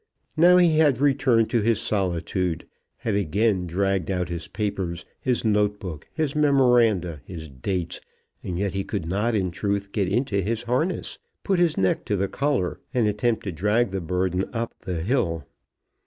Now 0.35 0.57
he 0.57 0.77
had 0.79 0.97
returned 0.99 1.51
to 1.51 1.61
his 1.61 1.79
solitude, 1.79 2.65
had 2.97 3.13
again 3.13 3.67
dragged 3.67 4.09
out 4.09 4.29
his 4.29 4.47
papers, 4.47 5.05
his 5.19 5.45
note 5.45 5.79
book, 5.79 6.07
his 6.11 6.35
memoranda, 6.35 7.21
his 7.23 7.47
dates, 7.49 8.01
and 8.41 8.57
yet 8.57 8.73
he 8.73 8.83
could 8.83 9.05
not 9.05 9.35
in 9.35 9.51
truth 9.51 9.91
get 9.91 10.07
into 10.07 10.41
his 10.41 10.63
harness, 10.63 11.19
put 11.43 11.59
his 11.59 11.77
neck 11.77 12.03
to 12.05 12.15
the 12.15 12.27
collar, 12.27 12.79
and 12.91 13.07
attempt 13.07 13.43
to 13.43 13.51
drag 13.51 13.91
the 13.91 14.01
burden 14.01 14.49
up 14.53 14.73
the 14.79 15.03
hill. 15.03 15.45